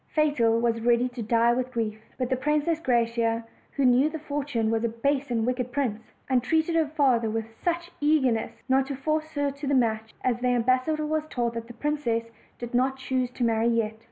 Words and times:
Fatal 0.15 0.59
was 0.59 0.81
ready 0.81 1.07
to 1.09 1.21
die 1.21 1.53
with 1.53 1.69
grief; 1.71 1.99
but 2.17 2.31
the 2.31 2.35
Princess 2.35 2.79
Graciosa, 2.79 3.45
who 3.73 3.85
knew 3.85 4.09
that 4.09 4.21
Fortune 4.21 4.71
was 4.71 4.83
a 4.83 4.89
base 4.89 5.29
and 5.29 5.45
wicked 5.45 5.71
prince, 5.71 6.11
entreated 6.27 6.73
her 6.75 6.87
father 6.87 7.29
with 7.29 7.45
such 7.63 7.91
ear 8.01 8.31
nestness, 8.31 8.53
not 8.67 8.87
to 8.87 8.95
force 8.95 9.33
her 9.35 9.51
to 9.51 9.67
the 9.67 9.75
match 9.75 10.15
that 10.23 10.41
the 10.41 10.47
ambas 10.47 10.87
sador 10.87 11.07
was 11.07 11.27
told 11.29 11.53
the 11.53 11.61
princess 11.75 12.31
did 12.57 12.73
not 12.73 12.97
choose 12.97 13.29
to 13.29 13.43
marry 13.43 13.67
yet. 13.67 13.95